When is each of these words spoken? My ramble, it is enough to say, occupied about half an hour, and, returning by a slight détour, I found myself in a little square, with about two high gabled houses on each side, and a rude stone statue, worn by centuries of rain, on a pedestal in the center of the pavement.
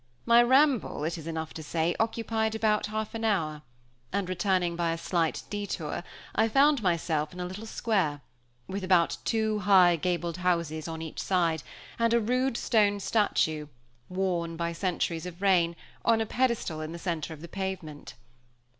My 0.25 0.41
ramble, 0.41 1.03
it 1.03 1.15
is 1.19 1.27
enough 1.27 1.53
to 1.53 1.61
say, 1.61 1.95
occupied 1.99 2.55
about 2.55 2.87
half 2.87 3.13
an 3.13 3.23
hour, 3.23 3.61
and, 4.11 4.27
returning 4.27 4.75
by 4.75 4.91
a 4.93 4.97
slight 4.97 5.43
détour, 5.51 6.03
I 6.33 6.47
found 6.47 6.81
myself 6.81 7.33
in 7.33 7.39
a 7.39 7.45
little 7.45 7.67
square, 7.67 8.21
with 8.67 8.83
about 8.83 9.17
two 9.25 9.59
high 9.59 9.97
gabled 9.97 10.37
houses 10.37 10.87
on 10.87 11.03
each 11.03 11.21
side, 11.21 11.61
and 11.99 12.15
a 12.15 12.19
rude 12.19 12.57
stone 12.57 12.99
statue, 12.99 13.67
worn 14.09 14.57
by 14.57 14.73
centuries 14.73 15.27
of 15.27 15.39
rain, 15.39 15.75
on 16.03 16.19
a 16.19 16.25
pedestal 16.25 16.81
in 16.81 16.93
the 16.93 16.97
center 16.97 17.31
of 17.31 17.41
the 17.41 17.47
pavement. 17.47 18.15